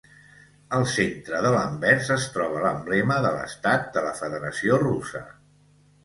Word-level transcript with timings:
Al 0.75 0.83
centre 0.91 1.41
de 1.45 1.49
l'anvers 1.55 2.07
es 2.15 2.23
troba 2.37 2.63
l'emblema 2.63 3.17
de 3.25 3.33
l'estat 3.35 3.85
de 3.99 4.03
la 4.07 4.15
Federació 4.21 4.79
Russa. 4.85 5.23